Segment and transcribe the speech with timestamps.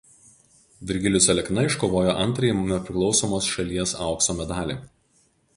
[0.91, 4.83] Virgilijus Alekna iškovojo antrąjį nepriklausomos šalies aukso medalį.